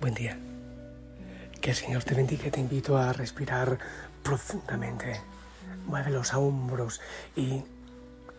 [0.00, 0.38] Buen día.
[1.60, 2.48] Que el Señor te bendiga.
[2.52, 3.80] Te invito a respirar
[4.22, 5.20] profundamente.
[5.86, 7.00] Mueve los hombros
[7.34, 7.64] y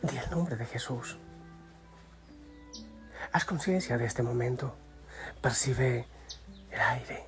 [0.02, 1.18] di el nombre de Jesús.
[3.34, 4.74] Haz conciencia de este momento.
[5.42, 6.06] Percibe
[6.72, 7.26] el aire,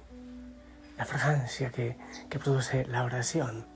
[0.98, 1.98] la fragancia que,
[2.40, 3.68] produce la oración.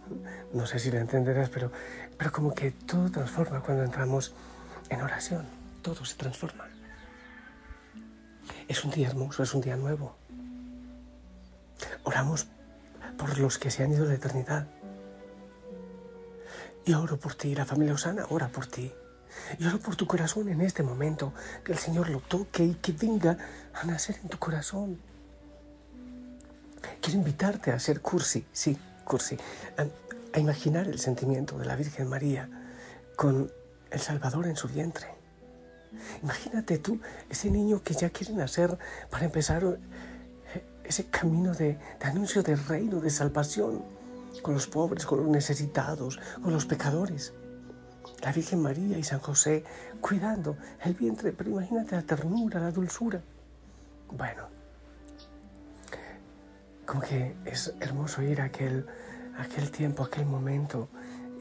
[0.54, 1.70] No sé si lo entenderás, pero,
[2.18, 4.34] pero como que todo transforma cuando entramos
[4.88, 5.46] en oración.
[5.82, 6.66] Todo se transforma.
[8.70, 10.16] Es un día hermoso, es un día nuevo.
[12.04, 12.48] Oramos
[13.18, 14.68] por los que se han ido a la eternidad.
[16.86, 18.94] Y oro por ti, la familia Osana ora por ti.
[19.60, 22.92] Y oro por tu corazón en este momento, que el Señor lo toque y que
[22.92, 23.38] venga
[23.74, 25.00] a nacer en tu corazón.
[27.02, 29.38] Quiero invitarte a hacer cursi, sí, cursi,
[29.78, 29.86] a,
[30.36, 32.50] a imaginar el sentimiento de la Virgen María
[33.16, 33.52] con
[33.90, 35.08] el Salvador en su vientre.
[36.22, 38.78] Imagínate tú, ese niño que ya quiere nacer
[39.10, 39.78] para empezar
[40.88, 43.84] ese camino de, anuncio del reino, de salvación,
[44.42, 47.34] con los pobres, con los necesitados, con los pecadores.
[48.22, 49.64] La Virgen María y San José
[50.02, 53.22] cuidando el vientre, pero imagínate la ternura, la dulzura.
[54.12, 54.44] Bueno,
[56.86, 58.86] como que es hermoso ir a aquel,
[59.40, 60.90] aquel tiempo, aquel momento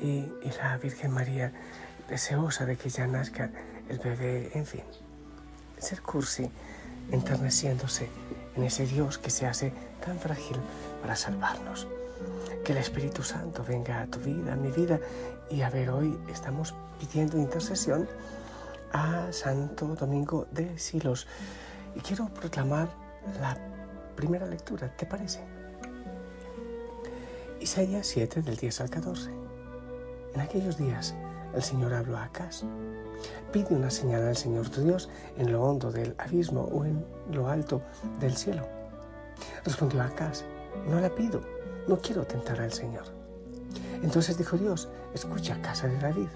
[0.00, 1.52] y, y la Virgen María
[2.08, 3.50] deseosa de que ya nazca
[3.88, 4.82] el bebé, en fin,
[5.78, 6.50] ser cursi,
[7.10, 8.08] enterneciéndose
[8.56, 9.72] en ese Dios que se hace
[10.04, 10.56] tan frágil
[11.02, 11.86] para salvarnos.
[12.64, 14.98] Que el Espíritu Santo venga a tu vida, a mi vida.
[15.50, 18.08] Y a ver, hoy estamos pidiendo intercesión
[18.92, 21.26] a Santo Domingo de Silos.
[21.94, 22.88] Y quiero proclamar
[23.40, 23.56] la
[24.16, 25.40] primera lectura, ¿te parece?
[27.60, 29.30] Isaías 7 del 10 al 14.
[30.34, 31.14] En aquellos días
[31.54, 32.62] el Señor habló a Acaz.
[33.52, 37.48] Pide una señal al Señor tu Dios en lo hondo del abismo o en lo
[37.48, 37.82] alto
[38.20, 38.66] del cielo.
[39.64, 40.44] Respondió Acaz,
[40.88, 41.40] no la pido,
[41.86, 43.04] no quiero tentar al Señor.
[44.02, 46.28] Entonces dijo Dios, escucha casa de David.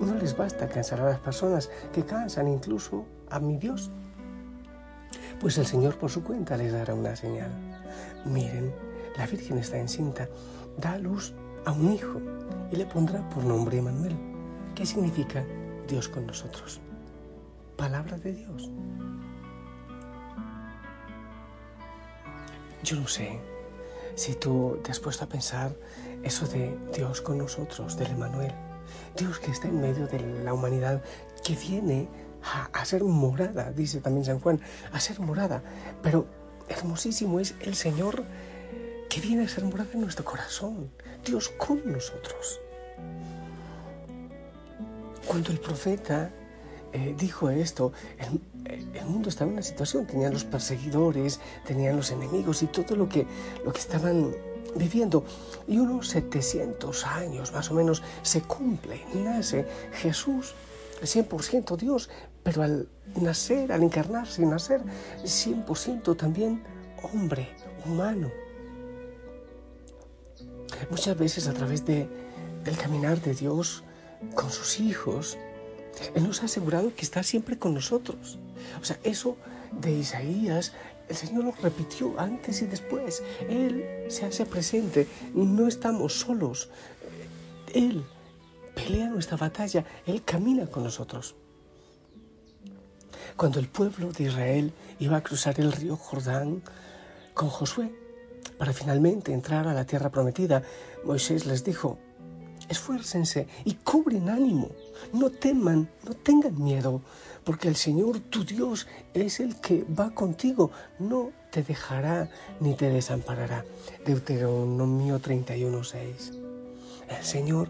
[0.00, 3.90] No les basta cansar a las personas que cansan incluso a mi Dios.
[5.40, 7.50] Pues el Señor por su cuenta les dará una señal.
[8.24, 8.72] Miren,
[9.18, 10.28] la Virgen está encinta,
[10.78, 11.34] da luz
[11.66, 12.20] a un hijo
[12.70, 14.33] y le pondrá por nombre Emanuel
[14.74, 15.44] ¿Qué significa
[15.86, 16.80] Dios con nosotros?
[17.76, 18.70] Palabra de Dios.
[22.82, 23.38] Yo no sé
[24.16, 25.76] si tú te has puesto a pensar
[26.24, 28.52] eso de Dios con nosotros, del Emanuel.
[29.16, 31.04] Dios que está en medio de la humanidad,
[31.44, 32.08] que viene
[32.42, 34.60] a, a, ser morada, dice también San Juan,
[34.92, 35.62] a ser morada.
[36.02, 36.26] Pero
[36.68, 38.24] hermosísimo es el Señor
[39.08, 40.90] que viene a ser morada en nuestro corazón.
[41.24, 42.60] Dios con nosotros.
[45.26, 46.30] Cuando el profeta
[46.92, 48.40] eh, dijo esto, el,
[48.94, 53.08] el, mundo estaba en una situación, tenían los perseguidores, tenían los enemigos y todo lo
[53.08, 53.26] que,
[53.64, 54.32] lo que estaban
[54.76, 55.24] viviendo.
[55.66, 60.54] Y unos 700 años más o menos se cumple, nace Jesús,
[61.02, 62.10] 100% Dios,
[62.42, 62.88] pero al
[63.20, 64.82] nacer, al encarnarse y nacer,
[65.22, 66.62] 100% también
[67.02, 67.48] hombre,
[67.84, 68.30] humano.
[70.90, 72.08] Muchas veces a través de,
[72.64, 73.83] del caminar de Dios,
[74.34, 75.36] con sus hijos,
[76.14, 78.38] Él nos ha asegurado que está siempre con nosotros.
[78.80, 79.36] O sea, eso
[79.72, 80.72] de Isaías,
[81.08, 83.22] el Señor lo repitió antes y después.
[83.48, 86.70] Él se hace presente, no estamos solos.
[87.72, 88.04] Él
[88.74, 91.34] pelea nuestra batalla, Él camina con nosotros.
[93.36, 96.62] Cuando el pueblo de Israel iba a cruzar el río Jordán
[97.34, 97.92] con Josué
[98.58, 100.62] para finalmente entrar a la tierra prometida,
[101.04, 101.98] Moisés les dijo,
[102.68, 104.70] esfuércense y cubren ánimo.
[105.12, 107.02] No teman, no tengan miedo,
[107.44, 110.70] porque el Señor tu Dios es el que va contigo.
[110.98, 112.30] No te dejará
[112.60, 113.64] ni te desamparará.
[114.04, 116.32] Deuteronomio 31:6.
[117.08, 117.68] El Señor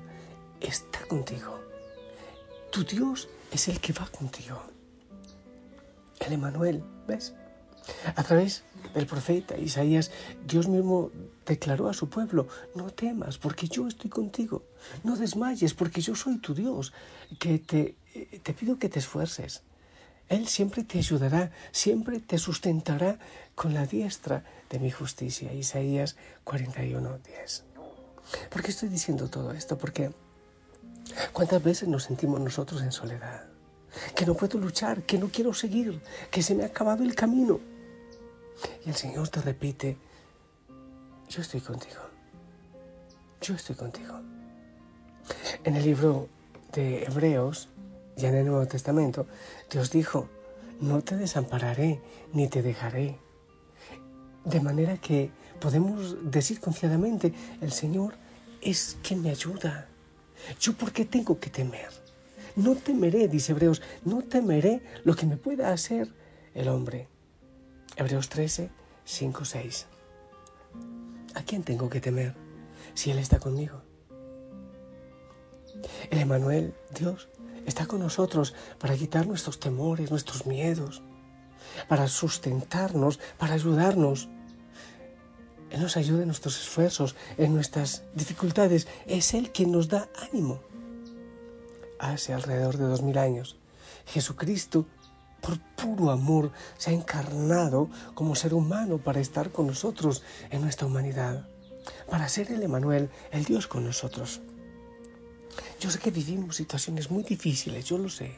[0.60, 1.58] está contigo.
[2.70, 4.60] Tu Dios es el que va contigo.
[6.20, 7.34] El Emanuel, ¿ves?
[8.16, 8.64] A través
[8.94, 10.10] del profeta Isaías,
[10.46, 11.10] Dios mismo
[11.46, 14.62] declaró a su pueblo, no temas porque yo estoy contigo,
[15.02, 16.92] no desmayes porque yo soy tu Dios,
[17.38, 17.96] que te,
[18.42, 19.62] te pido que te esfuerces.
[20.28, 23.18] Él siempre te ayudará, siempre te sustentará
[23.54, 25.52] con la diestra de mi justicia.
[25.52, 27.64] Isaías 41, 10.
[28.50, 29.76] ¿Por qué estoy diciendo todo esto?
[29.76, 30.12] Porque
[31.32, 33.46] ¿cuántas veces nos sentimos nosotros en soledad?
[34.16, 36.00] Que no puedo luchar, que no quiero seguir,
[36.30, 37.60] que se me ha acabado el camino.
[38.84, 39.98] Y el Señor te repite,
[41.28, 42.00] yo estoy contigo,
[43.40, 44.33] yo estoy contigo.
[45.64, 46.28] En el libro
[46.72, 47.68] de Hebreos,
[48.16, 49.26] ya en el Nuevo Testamento,
[49.70, 50.28] Dios dijo,
[50.80, 52.00] no te desampararé
[52.32, 53.18] ni te dejaré.
[54.44, 55.30] De manera que
[55.60, 58.14] podemos decir confiadamente, el Señor
[58.60, 59.88] es quien me ayuda.
[60.60, 61.88] ¿Yo por qué tengo que temer?
[62.56, 66.08] No temeré, dice Hebreos, no temeré lo que me pueda hacer
[66.54, 67.08] el hombre.
[67.96, 68.70] Hebreos 13,
[69.04, 69.86] 5, 6.
[71.34, 72.34] ¿A quién tengo que temer
[72.94, 73.82] si Él está conmigo?
[76.14, 77.28] El Emanuel, Dios,
[77.66, 81.02] está con nosotros para quitar nuestros temores, nuestros miedos,
[81.88, 84.28] para sustentarnos, para ayudarnos.
[85.70, 88.86] Él nos ayuda en nuestros esfuerzos, en nuestras dificultades.
[89.06, 90.60] Es Él quien nos da ánimo.
[91.98, 93.56] Hace alrededor de dos mil años,
[94.06, 94.86] Jesucristo,
[95.40, 100.86] por puro amor, se ha encarnado como ser humano para estar con nosotros en nuestra
[100.86, 101.48] humanidad,
[102.08, 104.40] para ser el Emanuel, el Dios con nosotros.
[105.80, 108.32] Yo sé que vivimos situaciones muy difíciles, yo lo sé.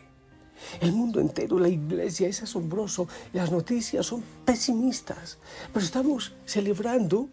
[0.80, 5.38] El mundo entero, la iglesia es asombroso, las noticias son pesimistas,
[5.72, 7.28] pero estamos celebrando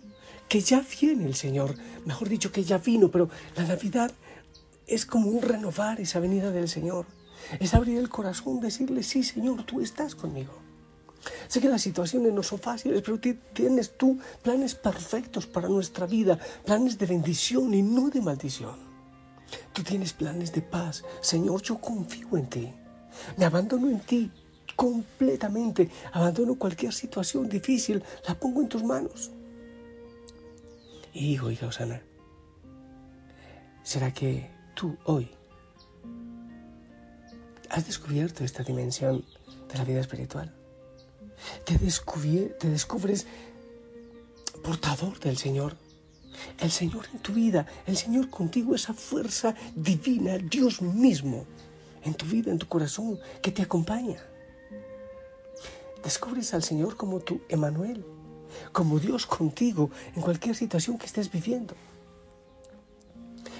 [0.49, 1.75] que ya viene el Señor,
[2.05, 4.11] mejor dicho que ya vino, pero la Navidad
[4.87, 7.05] es como un renovar esa venida del Señor,
[7.59, 10.53] es abrir el corazón, decirle, sí Señor, tú estás conmigo.
[11.47, 13.19] Sé que las situaciones no son fáciles, pero
[13.53, 18.92] tienes tú planes perfectos para nuestra vida, planes de bendición y no de maldición.
[19.73, 21.03] Tú tienes planes de paz.
[21.21, 22.73] Señor, yo confío en ti.
[23.37, 24.31] Me abandono en ti
[24.75, 25.89] completamente.
[26.11, 28.03] Abandono cualquier situación difícil.
[28.27, 29.31] La pongo en tus manos.
[31.13, 32.01] Hijo, hija Osana,
[33.83, 35.29] ¿será que tú hoy
[37.69, 39.23] has descubierto esta dimensión
[39.71, 40.55] de la vida espiritual?
[41.65, 43.27] Te, te descubres
[44.63, 45.75] portador del Señor.
[46.59, 51.45] El Señor en tu vida, el Señor contigo, esa fuerza divina, Dios mismo
[52.03, 54.17] en tu vida, en tu corazón, que te acompaña.
[56.03, 58.05] Descubres al Señor como tu Emanuel,
[58.71, 61.75] como Dios contigo en cualquier situación que estés viviendo.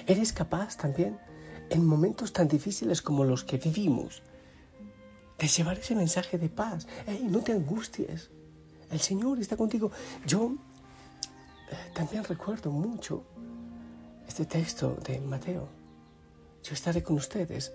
[0.06, 1.18] Eres capaz también,
[1.70, 4.22] en momentos tan difíciles como los que vivimos,
[5.38, 6.86] de llevar ese mensaje de paz.
[7.22, 8.30] no te angusties.
[8.90, 9.90] El Señor está contigo.
[10.26, 10.54] Yo
[11.94, 13.24] también recuerdo mucho
[14.26, 15.68] este texto de Mateo.
[16.62, 17.72] Yo estaré con ustedes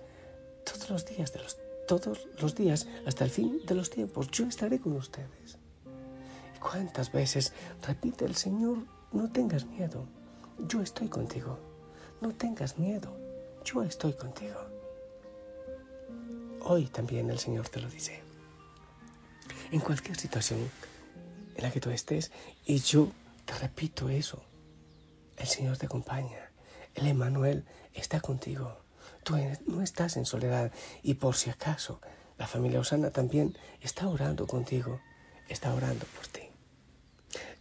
[0.64, 4.30] todos los días, de los, todos los días hasta el fin de los tiempos.
[4.30, 5.58] Yo estaré con ustedes.
[6.56, 7.52] ¿Y cuántas veces
[7.86, 8.78] repite el Señor,
[9.12, 10.04] no tengas miedo,
[10.68, 11.58] yo estoy contigo.
[12.20, 13.16] No tengas miedo,
[13.64, 14.60] yo estoy contigo.
[16.62, 18.20] Hoy también el Señor te lo dice.
[19.70, 20.60] En cualquier situación
[21.54, 22.30] en la que tú estés,
[22.66, 23.08] y yo
[23.54, 24.44] repito eso,
[25.36, 26.52] el Señor te acompaña.
[26.94, 27.64] El Emanuel
[27.94, 28.84] está contigo.
[29.24, 29.36] Tú
[29.66, 32.00] no estás en soledad y por si acaso
[32.38, 35.00] la familia Osana también está orando contigo,
[35.48, 36.40] está orando por ti.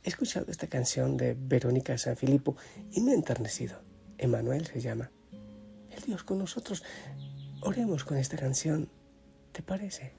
[0.04, 2.56] He escuchado esta canción de Verónica San Filipo
[2.92, 3.82] y me he enternecido.
[4.18, 5.12] Emanuel se llama.
[5.90, 6.84] El Dios con nosotros.
[7.62, 8.90] Oremos con esta canción.
[9.52, 10.19] ¿Te parece?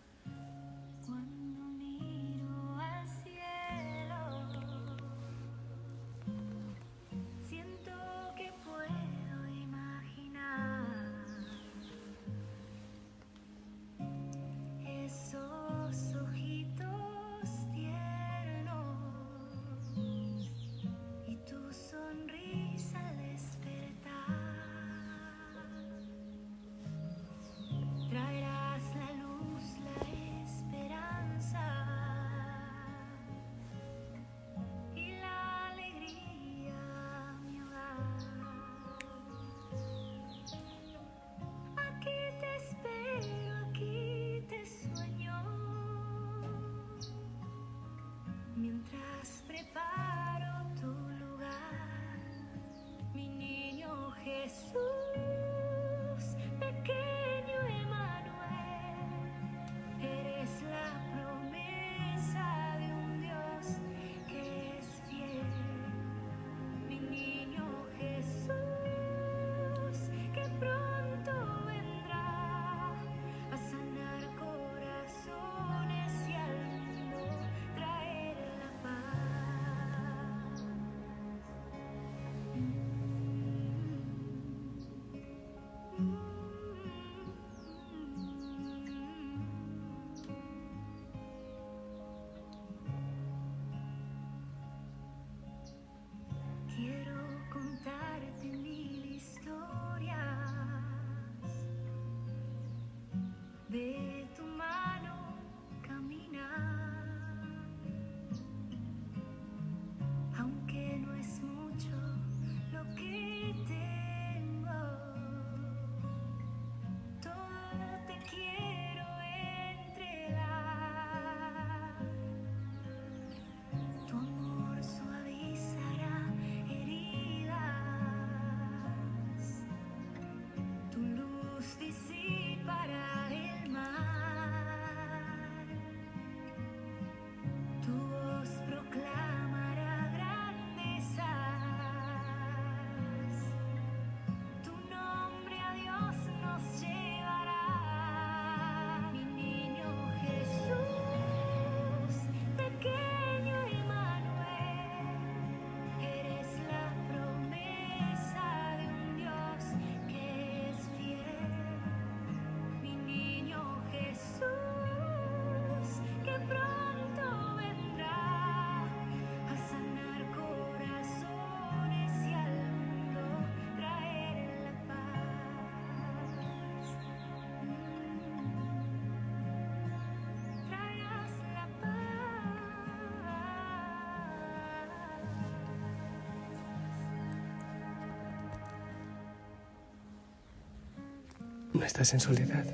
[191.80, 192.66] No estás en soledad.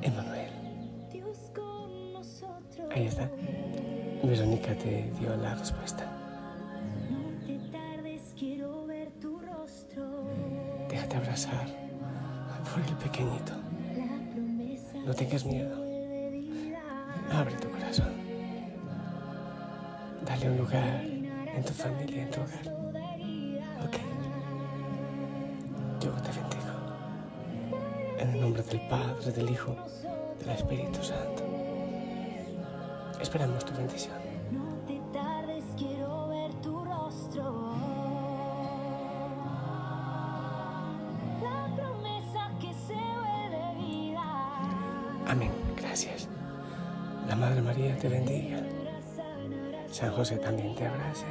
[0.00, 0.50] Emanuel.
[2.90, 3.28] Ahí está.
[4.22, 6.10] Verónica te dio la respuesta.
[10.88, 11.66] Déjate abrazar
[12.64, 13.52] por el pequeñito.
[15.04, 15.76] No tengas miedo.
[17.30, 18.14] Abre tu corazón.
[20.24, 22.68] Dale un lugar en tu familia, en tu hogar.
[23.86, 24.15] Ok.
[28.56, 29.76] Nombre del Padre, del Hijo,
[30.38, 31.42] del Espíritu Santo.
[33.20, 34.14] Esperamos tu bendición.
[34.50, 37.74] No te tardes, quiero ver tu rostro.
[41.42, 44.22] La promesa que se vuelve vida.
[45.26, 45.50] Amén.
[45.76, 46.28] Gracias.
[47.28, 48.62] La Madre María te bendiga.
[49.90, 51.26] San José también te abrace.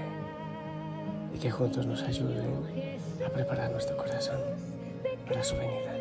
[1.34, 4.40] Y que juntos nos ayuden a preparar nuestro corazón
[5.28, 5.95] para su venida.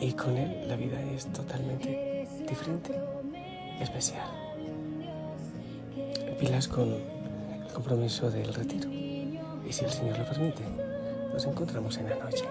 [0.00, 2.94] Y con Él la vida es totalmente diferente
[3.80, 4.26] especial.
[6.38, 8.88] Pilas con el compromiso del retiro.
[8.90, 10.62] Y si el Señor lo permite,
[11.32, 12.44] nos encontramos en la noche.